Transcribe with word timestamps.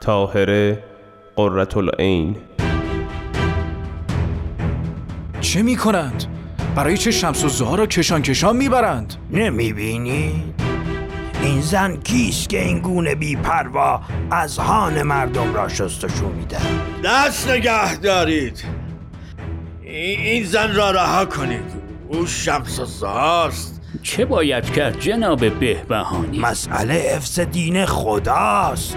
تاهره 0.00 0.84
قررت 1.36 1.76
العین. 1.76 2.36
چه 5.40 5.62
می 5.62 5.76
کنند؟ 5.76 6.24
برای 6.74 6.98
چه 6.98 7.10
شمس 7.10 7.44
و 7.44 7.48
زها 7.48 7.74
را 7.74 7.86
کشان 7.86 8.22
کشان 8.22 8.56
می‌برند؟ 8.56 9.14
نمی‌بینی؟ 9.30 10.54
این 11.42 11.60
زن 11.60 11.96
کیست 11.96 12.48
که 12.48 12.62
این 12.62 12.78
گونه 12.78 13.14
بی 13.14 13.36
پروا 13.36 14.00
از 14.30 14.58
هان 14.58 15.02
مردم 15.02 15.54
را 15.54 15.68
شستشو 15.68 16.28
میده؟ 16.28 16.58
دست 17.04 17.50
نگه 17.50 17.96
دارید. 17.96 18.64
این 19.82 20.44
زن 20.44 20.74
را 20.74 20.90
رها 20.90 21.24
کنید. 21.24 21.86
او 22.08 22.26
شمس 22.26 22.80
و 22.80 22.84
زهاست 22.84 23.82
چه 24.02 24.24
باید 24.24 24.70
کرد 24.70 25.00
جناب 25.00 25.58
بهبهانی؟ 25.58 26.38
مسئله 26.38 27.12
افس 27.16 27.40
دین 27.40 27.86
خداست. 27.86 28.96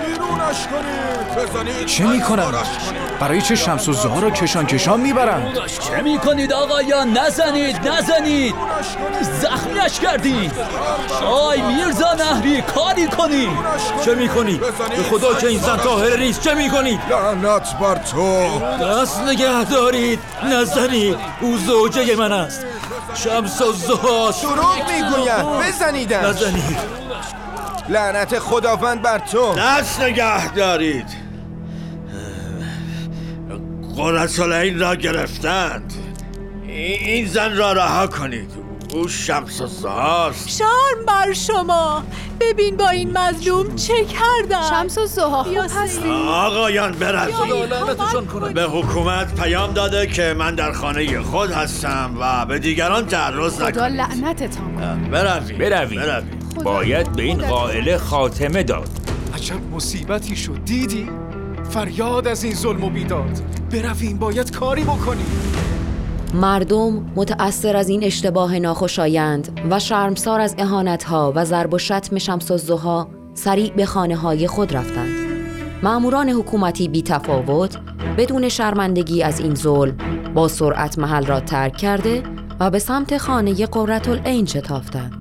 چه 1.85 2.05
می 2.05 2.21
کنند؟ 2.21 2.53
برای 3.19 3.41
چه 3.41 3.55
شمس 3.55 3.87
و 3.87 3.93
زها 3.93 4.19
را 4.19 4.29
کشان 4.29 4.65
کشان 4.65 4.99
می‌برند؟ 4.99 5.59
چه 5.67 6.01
می 6.01 6.17
کنید 6.17 6.53
آقایان؟ 6.53 7.17
نزنید 7.17 7.87
نزنید. 7.87 8.55
زخمیش 9.41 9.99
کردید 9.99 10.51
آی 11.27 11.61
میرزا 11.61 12.13
نهری 12.13 12.61
کاری 12.61 13.07
کنید 13.07 13.49
چه 14.05 14.15
می 14.15 14.29
کنید؟ 14.29 14.59
به 14.59 15.03
خدا 15.11 15.33
که 15.33 15.47
این 15.47 15.59
زن 15.59 15.77
طاهره 15.77 16.17
نیست. 16.17 16.41
چه 16.41 16.53
می 16.53 16.69
کنید؟ 16.69 16.99
لعنت 17.09 17.79
بر 17.79 17.95
تو. 17.95 18.59
دست 18.81 19.21
نگه 19.21 19.63
دارید. 19.63 20.19
نزنید. 20.43 21.17
او 21.41 21.57
زوجه 21.57 22.15
من 22.15 22.31
است. 22.31 22.65
شمس 23.15 23.61
و 23.61 23.73
زها 23.73 24.31
دروغ 24.31 24.91
می‌گوید. 24.91 25.67
بزنیدش. 25.67 26.23
نزنید. 26.23 27.00
لعنت 27.91 28.39
خداوند 28.39 29.01
بر 29.01 29.19
تو. 29.19 29.53
دست 29.57 30.01
نگه 30.01 30.53
دارید. 30.53 31.05
قرص 33.97 34.39
این 34.39 34.79
را 34.79 34.95
گرفتند. 34.95 35.93
این 36.67 37.27
زن 37.27 37.57
را 37.57 37.73
رها 37.73 38.07
کنید. 38.07 38.51
او 38.93 39.07
شمس 39.07 39.61
و 39.61 39.67
زهاست 39.67 40.49
شرم 40.49 41.05
بر 41.07 41.33
شما. 41.33 42.03
ببین 42.39 42.77
با 42.77 42.89
این 42.89 43.17
مظلوم 43.17 43.75
چه 43.75 44.05
کردن. 44.05 44.69
شمس 44.69 44.97
و 44.97 45.05
زها 45.05 45.43
خوب 45.43 45.57
هستی 45.57 46.09
آقایان 46.27 46.95
کنید 48.33 48.53
به 48.53 48.63
حکومت 48.63 49.41
پیام 49.41 49.73
داده 49.73 50.07
که 50.07 50.35
من 50.37 50.55
در 50.55 50.71
خانه 50.71 51.21
خود 51.21 51.51
هستم 51.51 52.17
و 52.19 52.45
به 52.45 52.59
دیگران 52.59 53.05
تعرض 53.07 53.55
خدا 53.55 53.67
نکنید. 53.67 54.01
لعنتتان 54.01 54.75
کنه. 54.75 55.09
بروید. 55.09 55.57
بروید. 55.57 56.40
باید 56.53 57.11
به 57.11 57.23
این 57.23 57.47
قائله 57.47 57.97
خاتمه 57.97 58.63
داد 58.63 58.89
عجب 59.33 59.59
مصیبتی 59.73 60.35
شد 60.35 60.65
دیدی؟ 60.65 61.09
فریاد 61.69 62.27
از 62.27 62.43
این 62.43 62.53
ظلم 62.53 62.83
و 62.83 62.89
بیداد 62.89 63.41
برویم 63.71 64.17
باید 64.17 64.51
کاری 64.51 64.83
بکنیم 64.83 65.25
مردم 66.33 67.05
متأثر 67.15 67.77
از 67.77 67.89
این 67.89 68.03
اشتباه 68.03 68.59
ناخوشایند 68.59 69.61
و 69.69 69.79
شرمسار 69.79 70.41
از 70.41 70.55
اهانتها 70.57 71.33
و 71.35 71.45
ضرب 71.45 71.73
و 71.73 71.77
شتم 71.77 72.17
شمس 72.17 72.51
الزها 72.51 73.07
سریع 73.33 73.73
به 73.73 73.85
خانه 73.85 74.15
های 74.15 74.47
خود 74.47 74.75
رفتند. 74.75 75.15
ماموران 75.83 76.29
حکومتی 76.29 76.87
بی 76.87 77.01
تفاوت 77.01 77.77
بدون 78.17 78.49
شرمندگی 78.49 79.23
از 79.23 79.39
این 79.39 79.55
ظلم 79.55 79.97
با 80.33 80.47
سرعت 80.47 80.99
محل 80.99 81.25
را 81.25 81.39
ترک 81.39 81.77
کرده 81.77 82.23
و 82.59 82.69
به 82.69 82.79
سمت 82.79 83.17
خانه 83.17 83.65
قررت 83.65 84.09
العین 84.09 84.45
شتافتند. 84.45 85.20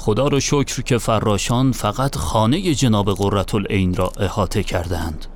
خدا 0.00 0.28
رو 0.28 0.40
شکر 0.40 0.82
که 0.82 0.98
فراشان 0.98 1.72
فقط 1.72 2.16
خانه 2.16 2.74
جناب 2.74 3.12
قررت 3.12 3.54
العین 3.54 3.94
را 3.94 4.12
احاطه 4.20 4.62
کردند 4.62 5.26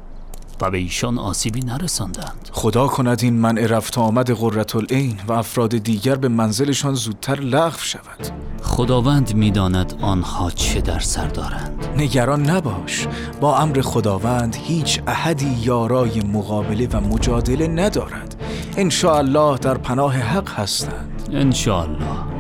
و 0.61 0.71
به 0.71 0.79
ایشان 0.79 1.19
آسیبی 1.19 1.61
نرساندند 1.61 2.49
خدا 2.53 2.87
کند 2.87 3.21
این 3.23 3.35
منع 3.35 3.67
رفت 3.67 3.99
آمد 3.99 4.31
قررت 4.31 4.77
العین 4.77 5.21
و 5.29 5.33
افراد 5.33 5.79
دیگر 5.79 6.15
به 6.15 6.29
منزلشان 6.29 6.95
زودتر 6.95 7.41
لغو 7.41 7.79
شود. 7.79 8.29
خداوند 8.63 9.35
می‌داند 9.35 9.95
آنها 10.01 10.51
چه 10.51 10.81
در 10.81 11.01
سر 11.01 11.27
دارند. 11.29 11.85
نگران 11.97 12.51
نباش. 12.51 13.07
با 13.41 13.59
امر 13.59 13.81
خداوند 13.81 14.57
هیچ 14.57 15.01
احدی 15.07 15.59
یارای 15.63 16.21
مقابله 16.21 16.89
و 16.93 17.01
مجادله 17.01 17.67
ندارد. 17.67 18.45
ان 18.77 18.91
الله 19.05 19.59
در 19.59 19.79
پناه 19.79 20.15
حق 20.15 20.49
هستند. 20.49 21.23
انشاءالله. 21.33 22.34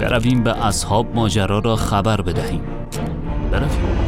برویم 0.00 0.42
به 0.42 0.66
اصحاب 0.66 1.14
ماجرا 1.14 1.58
را 1.58 1.76
خبر 1.76 2.20
بدهیم 2.20 2.62
برویم 3.52 3.98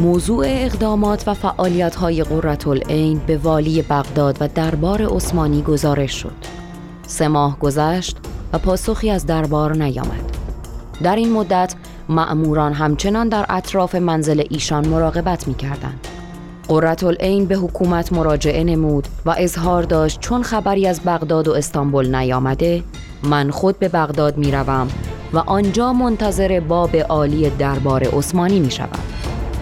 موضوع 0.00 0.46
اقدامات 0.48 1.28
و 1.28 1.34
فعالیت 1.34 1.94
های 1.94 2.22
قررت 2.22 2.66
العین 2.66 3.18
به 3.26 3.36
والی 3.36 3.82
بغداد 3.82 4.36
و 4.40 4.48
دربار 4.48 5.06
عثمانی 5.14 5.62
گزارش 5.62 6.12
شد. 6.22 6.36
سه 7.06 7.28
ماه 7.28 7.58
گذشت 7.58 8.16
و 8.52 8.58
پاسخی 8.58 9.10
از 9.10 9.26
دربار 9.26 9.76
نیامد. 9.76 10.36
در 11.02 11.16
این 11.16 11.32
مدت 11.32 11.74
مأموران 12.10 12.72
همچنان 12.72 13.28
در 13.28 13.46
اطراف 13.48 13.94
منزل 13.94 14.42
ایشان 14.50 14.88
مراقبت 14.88 15.48
می 15.48 15.54
کردند. 15.54 16.08
قررت 16.68 17.04
العین 17.04 17.46
به 17.46 17.56
حکومت 17.56 18.12
مراجعه 18.12 18.64
نمود 18.64 19.08
و 19.26 19.34
اظهار 19.38 19.82
داشت 19.82 20.20
چون 20.20 20.42
خبری 20.42 20.86
از 20.86 21.00
بغداد 21.06 21.48
و 21.48 21.52
استانبول 21.52 22.14
نیامده 22.14 22.82
من 23.22 23.50
خود 23.50 23.78
به 23.78 23.88
بغداد 23.88 24.38
می 24.38 24.50
روم 24.50 24.88
و 25.32 25.38
آنجا 25.38 25.92
منتظر 25.92 26.60
باب 26.60 26.96
عالی 26.96 27.50
دربار 27.50 28.02
عثمانی 28.02 28.60
می 28.60 28.70
شود. 28.70 28.98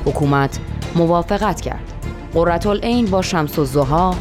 حکومت 0.05 0.59
موافقت 0.97 1.61
کرد. 1.61 1.93
قررت 2.35 2.67
العین 2.67 3.07
با 3.07 3.23
شمس 3.23 3.59
الزها، 3.59 4.15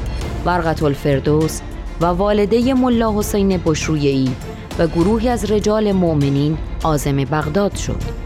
برقت 0.45 0.83
الفردوس 0.83 1.61
و 2.01 2.05
والده 2.05 2.73
ملا 2.73 3.19
حسین 3.19 3.61
بشرویی 3.65 4.35
و 4.79 4.87
گروهی 4.87 5.29
از 5.29 5.51
رجال 5.51 5.91
مؤمنین 5.91 6.57
عازم 6.83 7.15
بغداد 7.15 7.75
شد 7.75 8.16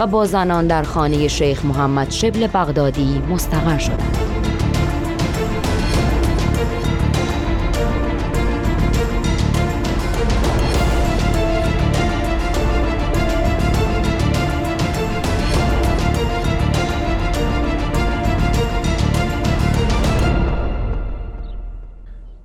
و 0.00 0.06
با 0.06 0.26
زنان 0.26 0.66
در 0.66 0.82
خانه 0.82 1.28
شیخ 1.28 1.64
محمد 1.64 2.10
شبل 2.10 2.46
بغدادی 2.46 3.22
مستقر 3.30 3.78
شدند. 3.78 4.16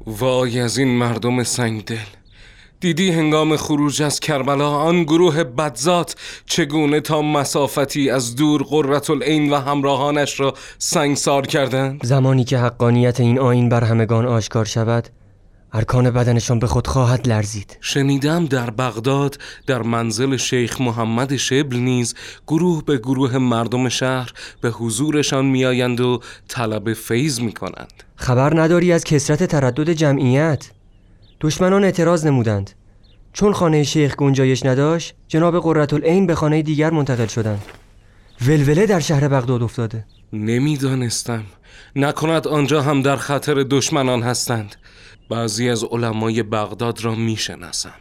وای 0.05 0.59
از 0.59 0.77
این 0.77 0.97
مردم 0.97 1.43
سنگدل 1.43 1.95
دیدی 2.79 3.11
هنگام 3.11 3.57
خروج 3.57 4.01
از 4.01 4.19
کربلا 4.19 4.69
آن 4.69 5.03
گروه 5.03 5.43
بدزات 5.43 6.15
چگونه 6.45 6.99
تا 6.99 7.21
مسافتی 7.21 8.09
از 8.09 8.35
دور 8.35 8.63
قررت 8.63 9.09
العین 9.09 9.53
و 9.53 9.55
همراهانش 9.55 10.39
را 10.39 10.53
سنگسار 10.77 11.47
کردند؟ 11.47 12.05
زمانی 12.05 12.43
که 12.43 12.57
حقانیت 12.57 13.19
این 13.19 13.39
آین 13.39 13.69
بر 13.69 13.83
همگان 13.83 14.25
آشکار 14.25 14.65
شود 14.65 15.09
ارکان 15.73 16.11
بدنشان 16.11 16.59
به 16.59 16.67
خود 16.67 16.87
خواهد 16.87 17.27
لرزید. 17.27 17.77
شنیدم 17.81 18.45
در 18.45 18.69
بغداد 18.69 19.37
در 19.67 19.81
منزل 19.81 20.37
شیخ 20.37 20.81
محمد 20.81 21.35
شبل 21.35 21.77
نیز 21.77 22.15
گروه 22.47 22.83
به 22.85 22.97
گروه 22.97 23.37
مردم 23.37 23.89
شهر 23.89 24.31
به 24.61 24.69
حضورشان 24.69 25.45
میآیند 25.45 26.01
و 26.01 26.19
طلب 26.47 26.93
فیض 26.93 27.39
می 27.39 27.51
کنند 27.51 28.03
خبر 28.15 28.61
نداری 28.61 28.91
از 28.91 29.03
کسرت 29.03 29.43
تردد 29.43 29.89
جمعیت؟ 29.89 30.71
دشمنان 31.41 31.83
اعتراض 31.83 32.25
نمودند. 32.25 32.71
چون 33.33 33.53
خانه 33.53 33.83
شیخ 33.83 34.15
گنجایش 34.15 34.65
نداشت 34.65 35.13
جناب 35.27 35.59
قررتالعین 35.59 36.27
به 36.27 36.35
خانه 36.35 36.61
دیگر 36.61 36.91
منتقل 36.91 37.27
شدند. 37.27 37.61
ولوله 38.47 38.85
در 38.85 38.99
شهر 38.99 39.27
بغداد 39.27 39.63
افتاده. 39.63 40.05
نمی‌دانستم. 40.33 41.43
نکند 41.95 42.47
آنجا 42.47 42.81
هم 42.81 43.01
در 43.01 43.15
خطر 43.15 43.53
دشمنان 43.53 44.23
هستند. 44.23 44.75
بعضی 45.29 45.69
از 45.69 45.83
علمای 45.83 46.43
بغداد 46.43 47.01
را 47.03 47.15
می‌شناسم. 47.15 47.93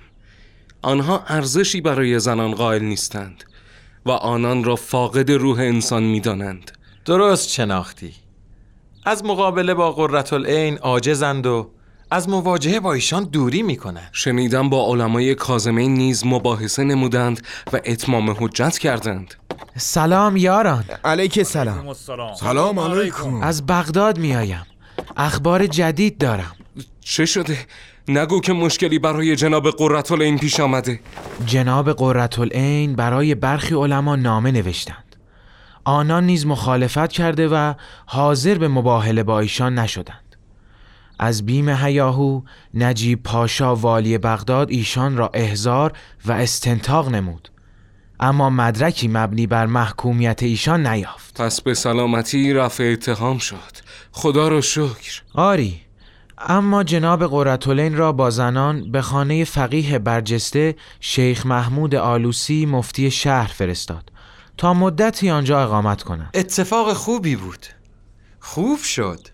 آنها 0.82 1.24
ارزشی 1.28 1.80
برای 1.80 2.18
زنان 2.18 2.54
قائل 2.54 2.82
نیستند 2.82 3.44
و 4.06 4.10
آنان 4.10 4.64
را 4.64 4.76
فاقد 4.76 5.30
روح 5.30 5.58
انسان 5.58 6.02
می‌دانند. 6.02 6.70
درست 7.04 7.48
شناختی. 7.48 8.12
از 9.04 9.24
مقابله 9.24 9.74
با 9.74 9.92
قررتالعین 9.92 10.78
عاجزند 10.78 11.46
و 11.46 11.70
از 12.14 12.28
مواجهه 12.28 12.80
با 12.80 12.92
ایشان 12.92 13.24
دوری 13.24 13.62
می‌کنند 13.62 14.08
شنیدم 14.12 14.68
با 14.68 14.86
علمای 14.86 15.34
کازمین 15.34 15.94
نیز 15.94 16.26
مباحثه 16.26 16.84
نمودند 16.84 17.46
و 17.72 17.80
اتمام 17.84 18.36
حجت 18.38 18.78
کردند. 18.78 19.34
سلام 19.76 20.36
یاران. 20.36 20.84
علیک 21.04 21.42
سلام 21.42 21.92
سلام 22.40 22.78
علیکم. 22.78 23.42
از 23.42 23.66
بغداد 23.66 24.18
میایم 24.18 24.66
اخبار 25.16 25.66
جدید 25.66 26.18
دارم. 26.18 26.52
چه 27.00 27.26
شده؟ 27.26 27.58
نگو 28.08 28.40
که 28.40 28.52
مشکلی 28.52 28.98
برای 28.98 29.36
جناب 29.36 29.70
قررتالعین 29.70 30.38
پیش 30.38 30.60
آمده. 30.60 31.00
جناب 31.46 31.92
قررتالعین 31.92 32.96
برای 32.96 33.34
برخی 33.34 33.74
علما 33.74 34.16
نامه 34.16 34.50
نوشتند. 34.50 35.16
آنان 35.84 36.26
نیز 36.26 36.46
مخالفت 36.46 37.12
کرده 37.12 37.48
و 37.48 37.74
حاضر 38.06 38.58
به 38.58 38.68
مباهله 38.68 39.22
با 39.22 39.40
ایشان 39.40 39.78
نشدند. 39.78 40.23
از 41.18 41.46
بیم 41.46 41.68
هیاهو 41.68 42.40
نجیب 42.74 43.22
پاشا 43.22 43.76
والی 43.76 44.18
بغداد 44.18 44.70
ایشان 44.70 45.16
را 45.16 45.30
احضار 45.34 45.92
و 46.24 46.32
استنتاق 46.32 47.08
نمود. 47.08 47.48
اما 48.20 48.50
مدرکی 48.50 49.08
مبنی 49.08 49.46
بر 49.46 49.66
محکومیت 49.66 50.42
ایشان 50.42 50.86
نیافت. 50.86 51.40
پس 51.40 51.60
به 51.60 51.74
سلامتی 51.74 52.52
رفع 52.52 52.90
اتهام 52.92 53.38
شد. 53.38 53.76
خدا 54.12 54.48
را 54.48 54.60
شکر. 54.60 55.22
آری 55.34 55.80
اما 56.38 56.84
جناب 56.84 57.26
قرتولین 57.26 57.96
را 57.96 58.12
با 58.12 58.30
زنان 58.30 58.90
به 58.92 59.02
خانه 59.02 59.44
فقیه 59.44 59.98
برجسته 59.98 60.76
شیخ 61.00 61.46
محمود 61.46 61.94
آلوسی 61.94 62.66
مفتی 62.66 63.10
شهر 63.10 63.52
فرستاد 63.52 64.12
تا 64.56 64.74
مدتی 64.74 65.30
آنجا 65.30 65.62
اقامت 65.62 66.02
کنند. 66.02 66.30
اتفاق 66.34 66.92
خوبی 66.92 67.36
بود. 67.36 67.66
خوب 68.40 68.78
شد. 68.78 69.33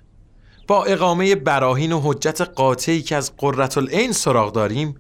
با 0.71 0.85
اقامه 0.85 1.35
براهین 1.35 1.93
و 1.93 2.01
حجت 2.05 2.41
قاطعی 2.41 3.03
که 3.03 3.17
از 3.17 3.37
قررتالعین 3.37 4.13
سراغ 4.13 4.53
داریم 4.53 4.95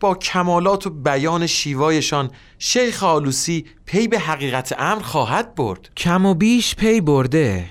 با 0.00 0.14
کمالات 0.14 0.86
و 0.86 0.90
بیان 0.90 1.46
شیوایشان 1.46 2.30
شیخ 2.58 3.02
آلوسی 3.02 3.64
پی 3.86 4.08
به 4.08 4.18
حقیقت 4.18 4.74
امر 4.78 5.02
خواهد 5.02 5.54
برد. 5.54 5.90
کم 5.96 6.26
و 6.26 6.34
بیش 6.34 6.74
پی 6.74 7.00
برده. 7.00 7.70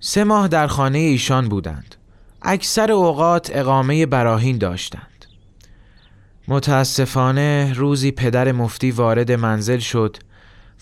سه 0.00 0.24
ماه 0.24 0.48
در 0.48 0.66
خانه 0.66 0.98
ایشان 0.98 1.48
بودند. 1.48 1.94
اکثر 2.42 2.92
اوقات 2.92 3.50
اقامه 3.54 4.06
براهین 4.06 4.58
داشتند. 4.58 5.26
متاسفانه 6.48 7.72
روزی 7.76 8.10
پدر 8.10 8.52
مفتی 8.52 8.90
وارد 8.90 9.32
منزل 9.32 9.78
شد 9.78 10.16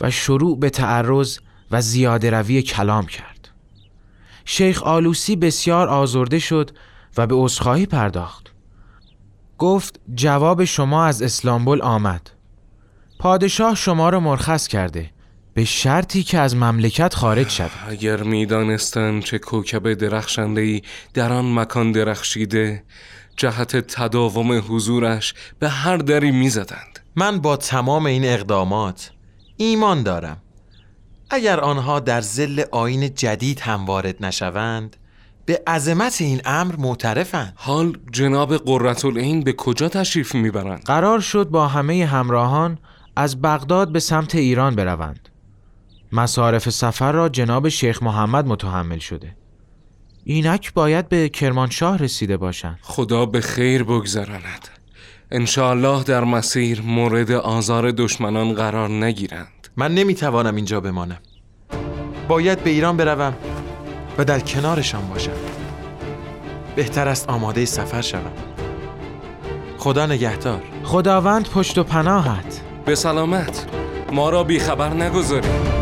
و 0.00 0.10
شروع 0.10 0.58
به 0.58 0.70
تعرض 0.70 1.38
و 1.70 1.80
زیاده 1.80 2.30
روی 2.30 2.62
کلام 2.62 3.06
کرد. 3.06 3.33
شیخ 4.44 4.82
آلوسی 4.82 5.36
بسیار 5.36 5.88
آزرده 5.88 6.38
شد 6.38 6.70
و 7.16 7.26
به 7.26 7.34
عذرخواهی 7.34 7.86
پرداخت. 7.86 8.52
گفت 9.58 10.00
جواب 10.14 10.64
شما 10.64 11.04
از 11.04 11.22
اسلامبول 11.22 11.82
آمد. 11.82 12.30
پادشاه 13.18 13.74
شما 13.74 14.08
را 14.08 14.20
مرخص 14.20 14.68
کرده 14.68 15.10
به 15.54 15.64
شرطی 15.64 16.22
که 16.22 16.38
از 16.38 16.56
مملکت 16.56 17.14
خارج 17.14 17.48
شد 17.48 17.70
اگر 17.88 18.22
می‌دانستند 18.22 19.22
چه 19.22 19.38
کوکب 19.38 19.94
درخشندهی 19.94 20.82
در 21.14 21.32
آن 21.32 21.54
مکان 21.54 21.92
درخشیده 21.92 22.82
جهت 23.36 23.76
تداوم 23.76 24.62
حضورش 24.68 25.34
به 25.58 25.68
هر 25.68 25.96
دری 25.96 26.30
می‌زدند. 26.30 27.00
من 27.16 27.40
با 27.40 27.56
تمام 27.56 28.06
این 28.06 28.24
اقدامات 28.24 29.10
ایمان 29.56 30.02
دارم. 30.02 30.36
اگر 31.30 31.60
آنها 31.60 32.00
در 32.00 32.20
زل 32.20 32.62
آین 32.72 33.14
جدید 33.14 33.60
هم 33.60 33.86
وارد 33.86 34.24
نشوند 34.24 34.96
به 35.46 35.62
عظمت 35.66 36.20
این 36.20 36.40
امر 36.44 36.76
معترفند. 36.76 37.52
حال 37.56 37.98
جناب 38.12 38.56
قررتالعین 38.56 39.40
به 39.40 39.52
کجا 39.52 39.88
تشریف 39.88 40.34
می‌برند؟ 40.34 40.82
قرار 40.84 41.20
شد 41.20 41.48
با 41.48 41.68
همه 41.68 42.06
همراهان 42.06 42.78
از 43.16 43.42
بغداد 43.42 43.92
به 43.92 44.00
سمت 44.00 44.34
ایران 44.34 44.76
بروند. 44.76 45.28
مصارف 46.12 46.70
سفر 46.70 47.12
را 47.12 47.28
جناب 47.28 47.68
شیخ 47.68 48.02
محمد 48.02 48.46
متحمل 48.46 48.98
شده. 48.98 49.36
اینک 50.24 50.74
باید 50.74 51.08
به 51.08 51.28
کرمانشاه 51.28 51.98
رسیده 51.98 52.36
باشند. 52.36 52.78
خدا 52.82 53.26
به 53.26 53.40
خیر 53.40 53.84
بگذراند. 53.84 54.68
انشاالله 55.30 56.04
در 56.04 56.24
مسیر 56.24 56.82
مورد 56.82 57.30
آزار 57.30 57.90
دشمنان 57.90 58.52
قرار 58.52 58.88
نگیرند. 58.88 59.48
من 59.76 59.94
نمی‌توانم 59.94 60.56
اینجا 60.56 60.80
بمانم. 60.80 61.18
باید 62.28 62.64
به 62.64 62.70
ایران 62.70 62.96
بروم 62.96 63.34
و 64.18 64.24
در 64.24 64.40
کنارشان 64.40 65.08
باشم. 65.08 65.32
بهتر 66.76 67.08
است 67.08 67.28
آماده 67.28 67.64
سفر 67.64 68.00
شوم. 68.00 68.32
خدا 69.78 70.06
نگهدار. 70.06 70.62
خداوند 70.84 71.48
پشت 71.48 71.78
و 71.78 71.84
پناهت. 71.84 72.60
به 72.84 72.94
سلامت. 72.94 73.66
ما 74.12 74.30
را 74.30 74.44
بیخبر 74.44 74.88
نگذارید. 74.88 75.73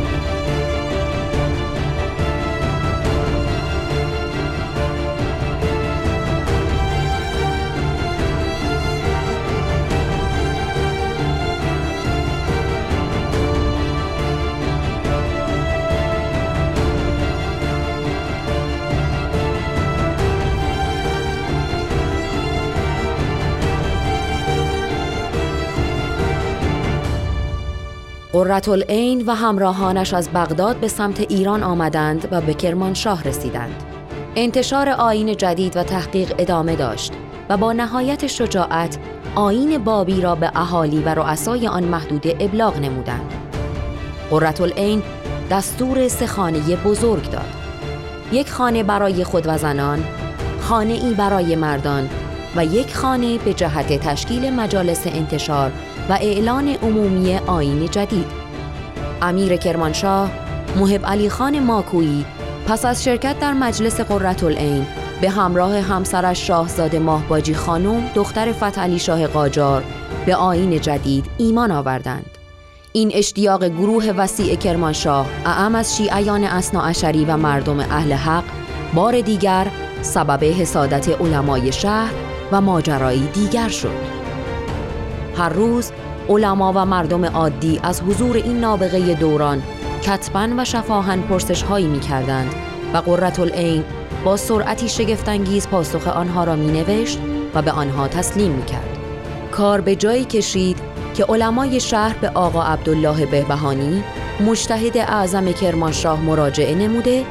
قررتالعین 28.42 29.25
و 29.26 29.34
همراهانش 29.34 30.14
از 30.14 30.28
بغداد 30.34 30.76
به 30.76 30.88
سمت 30.88 31.20
ایران 31.20 31.62
آمدند 31.62 32.28
و 32.30 32.40
به 32.40 32.54
کرمانشاه 32.54 33.22
رسیدند. 33.25 33.82
انتشار 34.37 34.88
آین 34.88 35.37
جدید 35.37 35.76
و 35.76 35.82
تحقیق 35.82 36.34
ادامه 36.38 36.76
داشت 36.76 37.12
و 37.49 37.56
با 37.56 37.72
نهایت 37.72 38.26
شجاعت 38.26 38.99
آین 39.34 39.84
بابی 39.84 40.20
را 40.20 40.34
به 40.34 40.50
اهالی 40.54 41.02
و 41.02 41.08
رؤسای 41.08 41.68
آن 41.68 41.84
محدوده 41.84 42.37
ابلاغ 42.40 42.78
نمودند. 42.78 43.32
قررتالعین 44.30 45.02
دستور 45.50 46.08
سه 46.08 46.26
خانه 46.26 46.76
بزرگ 46.76 47.30
داد. 47.30 47.54
یک 48.32 48.50
خانه 48.50 48.82
برای 48.82 49.25
خود 49.25 49.46
و 49.46 49.58
زنان، 49.58 50.04
خانه 50.61 50.92
ای 50.92 51.14
برای 51.14 51.56
مردان 51.56 52.08
و 52.56 52.64
یک 52.64 52.94
خانه 52.94 53.38
به 53.38 53.54
جهت 53.54 54.00
تشکیل 54.00 54.50
مجالس 54.50 55.06
انتشار 55.06 55.72
و 56.09 56.12
اعلان 56.12 56.68
عمومی 56.68 57.37
آین 57.37 57.87
جدید. 57.87 58.26
امیر 59.23 59.56
کرمانشاه 59.56 60.30
محب 60.76 61.06
علی 61.06 61.28
خان 61.28 61.59
ماکویی 61.59 62.25
پس 62.66 62.85
از 62.85 63.04
شرکت 63.04 63.38
در 63.38 63.52
مجلس 63.52 64.00
قررتالعین 64.00 64.87
به 65.21 65.30
همراه 65.30 65.80
همسرش 65.80 66.47
شاهزاده 66.47 66.99
ماهباجی 66.99 67.54
خانم 67.54 68.11
دختر 68.14 68.52
فتحعلی 68.52 68.99
شاه 68.99 69.26
قاجار 69.26 69.85
به 70.26 70.35
آین 70.35 70.80
جدید 70.80 71.25
ایمان 71.38 71.71
آوردند. 71.71 72.38
این 72.92 73.11
اشتیاق 73.14 73.64
گروه 73.64 74.11
وسیع 74.11 74.54
کرمانشاه 74.54 75.26
اعم 75.44 75.75
از 75.75 75.97
شیعیان 75.97 76.44
اشری 76.85 77.25
و 77.25 77.37
مردم 77.37 77.80
اهل 77.80 78.12
حق 78.12 78.44
بار 78.94 79.21
دیگر 79.21 79.66
سبب 80.02 80.44
حسادت 80.44 81.09
علمای 81.09 81.73
شهر 81.73 82.12
و 82.52 82.61
ماجرایی 82.61 83.26
دیگر 83.26 83.68
شد. 83.68 84.12
هر 85.36 85.48
روز 85.48 85.92
علما 86.28 86.72
و 86.76 86.84
مردم 86.84 87.24
عادی 87.24 87.80
از 87.82 88.02
حضور 88.02 88.36
این 88.36 88.60
نابغه 88.60 89.14
دوران 89.14 89.62
کتبا 90.02 90.48
و 90.58 90.64
شفاهن 90.64 91.20
پرسش 91.20 91.62
هایی 91.62 91.86
می 91.86 92.00
کردند 92.00 92.54
و 92.94 92.96
قررت 92.96 93.40
العین 93.40 93.84
با 94.24 94.36
سرعتی 94.36 94.88
شگفتانگیز 94.88 95.68
پاسخ 95.68 96.08
آنها 96.08 96.44
را 96.44 96.56
می 96.56 96.72
نوشت 96.72 97.18
و 97.54 97.62
به 97.62 97.70
آنها 97.70 98.08
تسلیم 98.08 98.50
می 98.50 98.64
کرد. 98.64 98.98
کار 99.50 99.80
به 99.80 99.96
جایی 99.96 100.24
کشید 100.24 100.78
که 101.14 101.24
علمای 101.24 101.80
شهر 101.80 102.18
به 102.18 102.28
آقا 102.28 102.62
عبدالله 102.62 103.26
بهبهانی 103.26 104.04
مجتهد 104.46 104.96
اعظم 104.96 105.52
کرمانشاه 105.52 106.20
مراجعه 106.20 106.74
نموده 106.74 107.24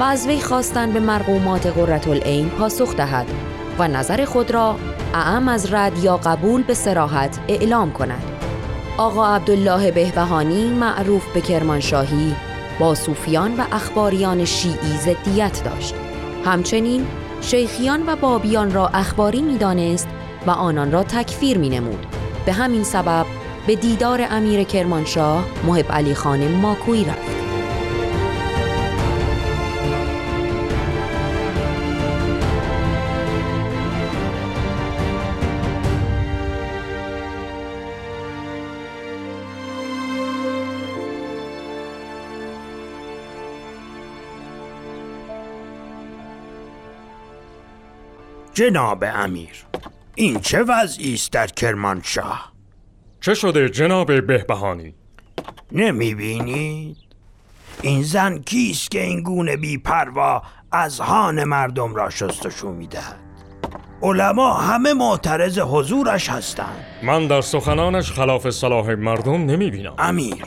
و 0.00 0.02
از 0.02 0.26
وی 0.26 0.40
خواستند 0.40 0.92
به 0.92 1.00
مرقومات 1.00 1.66
قررت 1.66 2.08
العین 2.08 2.48
پاسخ 2.48 2.96
دهد 2.96 3.26
و 3.78 3.88
نظر 3.88 4.24
خود 4.24 4.50
را 4.50 4.76
اعم 5.14 5.48
از 5.48 5.72
رد 5.72 5.98
یا 5.98 6.16
قبول 6.16 6.62
به 6.62 6.74
سراحت 6.74 7.38
اعلام 7.48 7.92
کند. 7.92 8.22
آقا 8.96 9.34
عبدالله 9.34 9.90
بهبهانی 9.90 10.70
معروف 10.70 11.32
به 11.34 11.40
کرمانشاهی 11.40 12.34
با 12.78 12.94
صوفیان 12.94 13.56
و 13.56 13.64
اخباریان 13.72 14.44
شیعی 14.44 14.96
زدیت 15.00 15.64
داشت. 15.64 15.94
همچنین 16.44 17.06
شیخیان 17.40 18.02
و 18.06 18.16
بابیان 18.16 18.72
را 18.72 18.88
اخباری 18.88 19.42
می‌دانست 19.42 20.08
و 20.46 20.50
آنان 20.50 20.92
را 20.92 21.02
تکفیر 21.02 21.58
می 21.58 21.68
نمود. 21.68 22.06
به 22.46 22.52
همین 22.52 22.84
سبب 22.84 23.26
به 23.66 23.74
دیدار 23.74 24.26
امیر 24.30 24.62
کرمانشاه 24.62 25.44
محب 25.66 25.92
علی 25.92 26.14
خان 26.14 26.48
ماکوی 26.48 27.04
رفت. 27.04 27.47
جناب 48.58 49.04
امیر 49.14 49.64
این 50.14 50.40
چه 50.40 50.62
وضعی 50.62 51.14
است 51.14 51.32
در 51.32 51.46
کرمانشاه؟ 51.46 52.52
چه 53.20 53.34
شده 53.34 53.68
جناب 53.68 54.26
بهبهانی؟ 54.26 54.94
نمی 55.72 56.14
بینید 56.14 56.96
این 57.82 58.02
زن 58.02 58.38
کیست 58.38 58.90
که 58.90 59.02
این 59.02 59.22
گونه 59.22 59.56
بی 59.56 59.78
پروا 59.78 60.42
از 60.72 61.00
هان 61.00 61.44
مردم 61.44 61.94
را 61.94 62.10
شستشو 62.10 62.72
می‌دهد؟ 62.72 63.18
علما 64.02 64.54
همه 64.54 64.94
معترض 64.94 65.58
حضورش 65.58 66.30
هستند. 66.30 66.84
من 67.02 67.26
در 67.26 67.40
سخنانش 67.40 68.12
خلاف 68.12 68.50
صلاح 68.50 68.94
مردم 68.94 69.32
نمی 69.32 69.70
بینم 69.70 69.94
امیر 69.98 70.44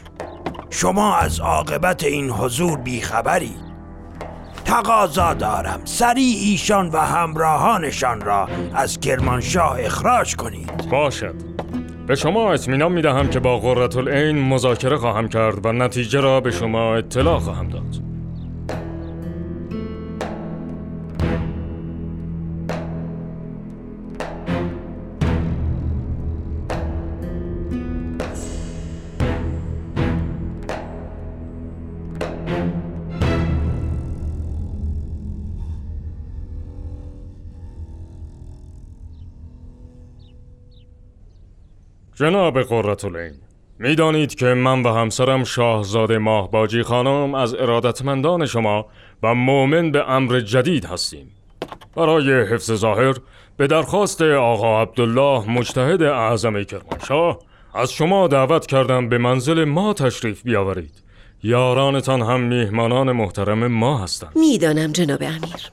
شما 0.69 1.17
از 1.17 1.39
عاقبت 1.39 2.03
این 2.03 2.29
حضور 2.29 2.77
بیخبرید. 2.77 3.70
تقاضا 4.71 5.33
دارم. 5.33 5.81
سریع 5.85 6.37
ایشان 6.41 6.89
و 6.89 6.97
همراهانشان 6.97 8.21
را 8.21 8.47
از 8.73 8.99
کرمانشاه 8.99 9.77
اخراج 9.79 10.35
کنید. 10.35 10.89
باشد. 10.91 11.35
به 12.07 12.15
شما 12.15 12.53
اطمینان 12.53 12.91
می 12.91 13.01
دهم 13.01 13.29
که 13.29 13.39
با 13.39 13.59
قررت 13.59 13.97
العین 13.97 14.49
مذاکره 14.49 14.97
خواهم 14.97 15.27
کرد 15.29 15.65
و 15.65 15.71
نتیجه 15.71 16.19
را 16.21 16.41
به 16.41 16.51
شما 16.51 16.95
اطلاع 16.95 17.39
خواهم 17.39 17.69
داد. 17.69 18.10
جناب 42.15 42.61
قررتالعین 42.61 43.33
می‌دانید 43.79 44.35
که 44.35 44.45
من 44.45 44.83
و 44.83 44.93
همسرم 44.93 45.43
شاهزاده 45.43 46.17
ماهباجی 46.17 46.83
خانم 46.83 47.35
از 47.35 47.53
ارادتمندان 47.53 48.45
شما 48.45 48.85
و 49.23 49.33
مؤمن 49.33 49.91
به 49.91 50.09
امر 50.09 50.39
جدید 50.39 50.85
هستیم. 50.85 51.31
برای 51.95 52.41
حفظ 52.41 52.71
ظاهر 52.71 53.15
به 53.57 53.67
درخواست 53.67 54.21
آقا 54.21 54.81
عبدالله 54.81 55.49
مجتهد 55.49 56.03
اعظم 56.03 56.63
کرمانشاه 56.63 57.39
از 57.73 57.91
شما 57.91 58.27
دعوت 58.27 58.65
کردم 58.65 59.09
به 59.09 59.17
منزل 59.17 59.63
ما 59.63 59.93
تشریف 59.93 60.43
بیاورید. 60.43 61.03
یارانتان 61.43 62.21
هم 62.21 62.39
میهمانان 62.39 63.11
محترم 63.11 63.67
ما 63.67 63.97
هستند. 63.97 64.31
می‌دانم 64.35 64.91
جناب 64.91 65.21
امیر. 65.21 65.71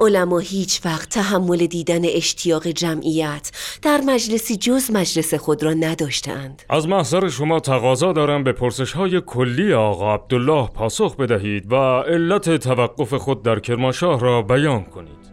علما 0.00 0.38
هیچ 0.38 0.80
وقت 0.84 1.08
تحمل 1.08 1.66
دیدن 1.66 2.04
اشتیاق 2.04 2.66
جمعیت 2.66 3.50
در 3.82 4.00
مجلسی 4.00 4.56
جز 4.56 4.90
مجلس 4.90 5.34
خود 5.34 5.62
را 5.62 5.72
نداشتند 5.72 6.62
از 6.68 6.88
محضر 6.88 7.28
شما 7.28 7.60
تقاضا 7.60 8.12
دارم 8.12 8.44
به 8.44 8.52
پرسش 8.52 8.92
های 8.92 9.22
کلی 9.26 9.72
آقا 9.72 10.14
عبدالله 10.14 10.68
پاسخ 10.68 11.16
بدهید 11.16 11.72
و 11.72 11.74
علت 12.00 12.56
توقف 12.56 13.14
خود 13.14 13.42
در 13.42 13.58
کرمانشاه 13.58 14.20
را 14.20 14.42
بیان 14.42 14.84
کنید. 14.84 15.24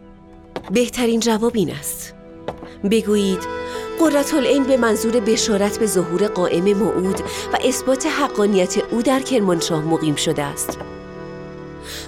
بهترین 0.70 1.20
جواب 1.20 1.52
این 1.54 1.70
است. 1.70 2.14
بگویید 2.90 3.46
قررت 4.00 4.34
العین 4.34 4.64
به 4.64 4.76
منظور 4.76 5.20
بشارت 5.20 5.78
به 5.78 5.86
ظهور 5.86 6.26
قائم 6.26 6.64
موعود 6.64 7.20
و 7.52 7.58
اثبات 7.64 8.06
حقانیت 8.06 8.78
او 8.90 9.02
در 9.02 9.20
کرمانشاه 9.20 9.84
مقیم 9.84 10.14
شده 10.14 10.42
است. 10.42 10.78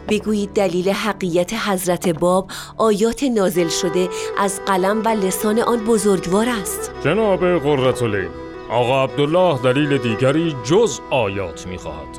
بگویید 0.08 0.52
دلیل 0.52 0.90
حقیت 0.90 1.52
حضرت 1.54 2.08
باب 2.08 2.50
آیات 2.76 3.25
نازل 3.25 3.68
شده 3.68 4.08
از 4.38 4.61
قلم 4.66 5.02
و 5.04 5.08
لسان 5.08 5.58
آن 5.58 5.84
بزرگوار 5.84 6.49
است. 6.49 6.90
جناب 7.04 7.58
قررتالعین 7.58 8.30
آقا 8.70 9.04
عبدالله 9.04 9.58
دلیل 9.62 9.99
دیگری 9.99 10.56
جز 10.64 11.00
آیات 11.11 11.66
می‌خواهد. 11.66 12.18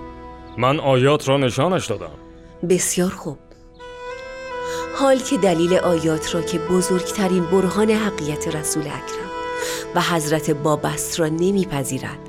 من 0.58 0.80
آیات 0.80 1.30
را 1.30 1.38
نشانش 1.38 1.88
دادم. 1.88 2.12
بسیار 2.70 3.10
خوب. 3.10 3.38
حال 4.96 5.20
که 5.20 5.38
دلیل 5.38 5.74
آیات 5.74 6.36
را 6.36 6.42
که 6.42 6.60
بزرگترین 6.60 7.46
برهان 7.46 7.92
حقیقت 7.92 8.56
رسول 8.56 8.84
اکرم 8.84 9.30
و 9.96 10.01
حضرت 10.01 10.51
باب 10.51 10.86
است 10.86 11.20
را 11.20 11.27
نمیپذیرد 11.27 12.20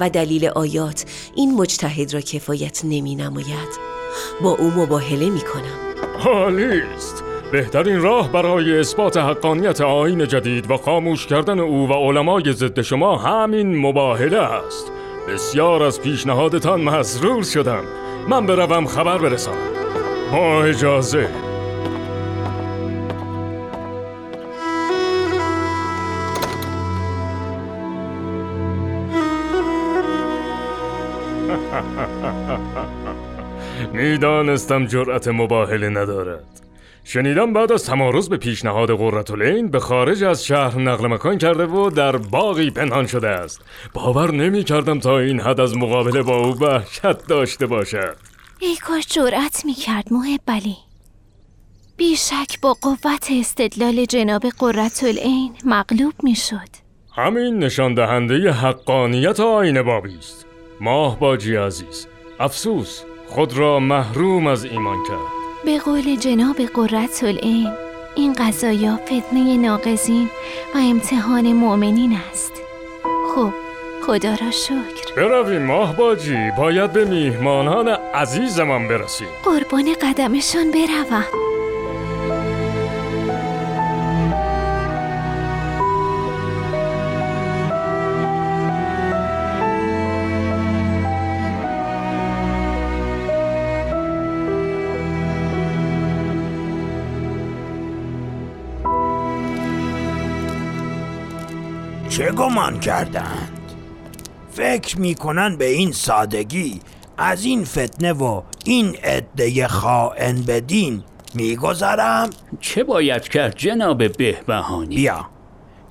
و 0.00 0.10
دلیل 0.10 0.46
آیات 0.46 1.04
این 1.34 1.54
مجتهد 1.54 2.14
را 2.14 2.20
کفایت 2.20 2.80
نمی 2.84 3.14
نماید 3.14 3.91
با 4.40 4.50
او 4.50 4.70
مباهله 4.70 5.30
می 5.30 5.40
کنم 5.40 5.78
حالی 6.18 6.80
است. 6.94 7.24
بهترین 7.52 8.02
راه 8.02 8.32
برای 8.32 8.80
اثبات 8.80 9.16
حقانیت 9.16 9.80
آین 9.80 10.28
جدید 10.28 10.70
و 10.70 10.76
خاموش 10.76 11.26
کردن 11.26 11.60
او 11.60 11.88
و 11.88 11.92
علمای 11.92 12.52
ضد 12.52 12.80
شما 12.80 13.16
همین 13.16 13.86
مباهله 13.86 14.38
است. 14.38 14.92
بسیار 15.28 15.82
از 15.82 16.00
پیشنهادتان 16.00 16.80
مسرور 16.80 17.42
شدم. 17.42 17.84
من 18.28 18.46
بروم 18.46 18.86
خبر 18.86 19.18
برسانم. 19.18 19.58
با 20.32 20.64
اجازه. 20.64 21.51
می‌دانستم 34.02 34.86
جرأت 34.86 35.28
مباهله 35.28 35.88
ندارد. 35.88 36.44
شنیدم 37.04 37.52
بعد 37.52 37.72
از 37.72 37.84
تمارز 37.84 38.28
به 38.28 38.36
پیشنهاد 38.36 38.90
قررتالعین 38.90 39.68
به 39.68 39.80
خارج 39.80 40.24
از 40.24 40.44
شهر 40.44 40.78
نقل 40.78 41.06
مکان 41.06 41.38
کرده 41.38 41.66
و 41.66 41.90
در 41.90 42.16
باقی 42.16 42.70
پنهان 42.70 43.06
شده 43.06 43.28
است. 43.28 43.60
باور 43.94 44.30
نمی 44.30 44.64
کردم 44.64 45.00
تا 45.00 45.18
این 45.18 45.40
حد 45.40 45.60
از 45.60 45.76
مقابله 45.76 46.22
با 46.22 46.36
او 46.36 46.58
وحشت 46.58 47.26
داشته 47.26 47.66
باشد. 47.66 48.16
ای 48.58 48.76
کاش 48.76 49.06
جرأت 49.06 49.64
می 49.64 49.74
کرد 49.74 50.12
محب 50.12 50.62
بیشک 51.96 52.60
با 52.62 52.76
قوت 52.82 53.28
استدلال 53.40 54.04
جناب 54.04 54.42
قررتالعین 54.58 55.52
مغلوب 55.64 56.12
می 56.22 56.34
شد 56.34 56.68
همین 57.16 57.58
نشان 57.58 57.94
دهنده 57.94 58.52
حقانیت 58.52 59.40
آین 59.40 59.82
بابی 59.82 60.18
است. 60.18 60.46
ماه 60.80 61.18
باجی 61.18 61.56
عزیز. 61.56 62.06
افسوس. 62.40 63.02
خود 63.34 63.58
را 63.58 63.80
محروم 63.80 64.46
از 64.46 64.64
ایمان 64.64 65.02
کرد. 65.08 65.18
به 65.64 65.78
قول 65.78 66.16
جناب 66.16 66.56
قررت 66.56 67.24
العین 67.24 67.68
این 68.14 68.32
قضایا 68.32 68.96
فتنه 68.96 69.56
ناقزین 69.56 70.30
و 70.74 70.78
امتحان 70.78 71.52
مؤمنین 71.52 72.18
است. 72.30 72.52
خب 73.34 73.52
خدا 74.06 74.30
را 74.30 74.50
شکر. 74.50 75.14
برویم 75.16 75.62
ماه 75.62 75.96
باجی 75.96 76.50
باید 76.58 76.92
به 76.92 77.04
میهمانان 77.04 77.88
عزیزمان 78.14 78.88
برسیم. 78.88 79.28
قربان 79.44 79.94
قدمشان 80.02 80.70
بروم. 80.70 81.51
چه 102.12 102.32
گمان 102.32 102.80
کردند؟ 102.80 103.60
فکر 104.50 105.00
می‌کنن 105.00 105.56
به 105.56 105.64
این 105.64 105.92
سادگی 105.92 106.80
از 107.18 107.44
این 107.44 107.64
فتنه 107.64 108.12
و 108.12 108.42
این 108.64 108.96
عده 108.96 109.68
خائن 109.68 110.42
بدین 110.42 111.04
میگذرم؟ 111.34 112.30
چه 112.60 112.84
باید 112.84 113.22
کرد 113.22 113.56
جناب 113.56 114.16
بهبهانی؟ 114.16 114.96
بیا 114.96 115.30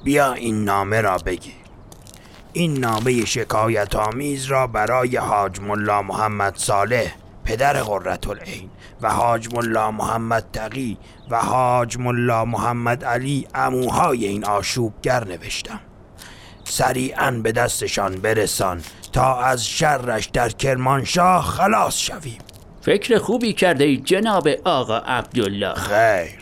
بیا 0.04 0.34
این 0.34 0.64
نامه 0.64 1.02
را 1.02 1.18
بگیر 1.18 1.54
این 2.54 2.80
نامه 2.80 3.26
شکایت 3.26 3.96
آمیز 3.96 4.46
را 4.46 4.68
برای 4.68 5.18
حاج 5.18 5.60
ملا 5.60 6.02
محمد 6.02 6.56
صالح 6.56 7.12
پدر 7.44 7.74
قررت 7.74 8.28
العین 8.28 8.70
و 9.02 9.10
حاج 9.10 9.54
ملا 9.54 9.92
محمد 9.92 10.46
تقی 10.54 10.98
و 11.30 11.40
حاج 11.40 11.98
ملا 12.00 12.46
محمد 12.46 13.06
علی 13.06 13.48
اموهای 13.56 14.26
این 14.26 14.46
آشوبگر 14.46 15.24
نوشتم 15.28 15.80
سریعا 16.72 17.32
به 17.32 17.52
دستشان 17.52 18.16
برسان 18.16 18.82
تا 19.14 19.42
از 19.42 19.68
شرش 19.68 20.26
در 20.26 20.50
کرمانشاه 20.50 21.44
خلاص 21.44 21.98
شویم. 21.98 22.38
فکر 22.82 23.18
خوبی 23.18 23.54
کرده 23.54 23.84
ای 23.84 23.98
جناب 23.98 24.48
آقا 24.66 24.98
عبدالله. 24.98 25.74
خیر. 25.74 26.40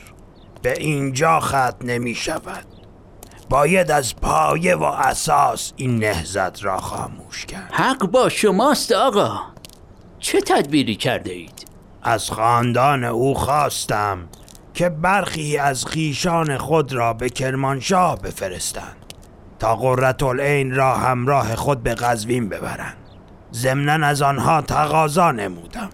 به 0.62 0.74
اینجا 0.78 1.40
ختم 1.40 1.78
نمی 1.82 2.16
شود. 2.16 2.66
باید 3.50 3.92
از 3.92 4.16
پایه 4.16 4.76
و 4.76 4.84
اساس 4.84 5.74
این 5.76 6.00
نهزت 6.00 6.64
را 6.64 6.78
خاموش 6.78 7.46
کرد. 7.46 7.70
حق 7.72 8.06
با 8.06 8.30
شماست 8.30 8.92
آقا. 8.92 9.40
چه 10.20 10.42
تدبیری 10.42 10.96
کرده 10.96 11.32
اید؟ 11.32 11.66
از 12.04 12.32
خاندان 12.32 13.04
او 13.04 13.34
خواستم 13.34 14.30
که 14.74 14.90
برخی 14.90 15.58
از 15.58 15.86
خیشان 15.86 16.58
خود 16.58 16.94
را 16.94 17.14
به 17.14 17.30
کرمانشاه 17.30 18.22
بفرستند. 18.22 18.99
تا 19.60 19.76
قررت 19.76 20.24
العین 20.24 20.76
را 20.76 20.96
همراه 20.96 21.56
خود 21.56 21.84
به 21.84 21.96
قزوین 21.96 22.50
ببرند. 22.50 22.98
ضمنا 23.54 24.08
از 24.08 24.22
آنها 24.22 24.62
تقاضا 24.62 25.32
نمودم. 25.32 25.90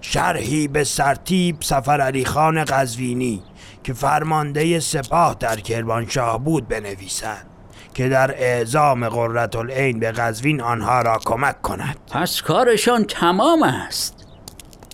شرحی 0.00 0.68
به 0.68 0.84
سرتیب 0.84 1.56
سفر 1.62 2.00
علی 2.00 2.24
خان 2.24 2.64
قزوینی 2.64 3.42
که 3.84 3.92
فرمانده 3.92 4.80
سپاه 4.80 5.36
در 5.40 5.60
کرمانشاه 5.60 6.44
بود 6.44 6.68
بنویسند 6.68 7.46
که 7.94 8.08
در 8.08 8.30
اعزام 8.30 9.08
قررت 9.08 9.56
العین 9.56 10.00
به 10.00 10.12
قزوین 10.12 10.60
آنها 10.60 11.02
را 11.02 11.18
کمک 11.24 11.62
کند. 11.62 11.96
پس 12.12 12.42
کارشان 12.42 13.04
تمام 13.04 13.62
است. 13.62 14.14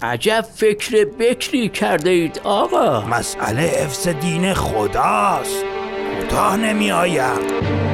عجب 0.02 0.44
فکر 0.54 1.04
بکری 1.18 1.68
کرده 1.68 2.10
اید 2.10 2.40
آقا. 2.44 3.00
مسئله 3.00 3.62
حفظ 3.62 4.08
دین 4.08 4.54
خداست. 4.54 5.64
کوتاه 6.20 6.56
نمی 6.56 6.90
آیم. 6.90 7.93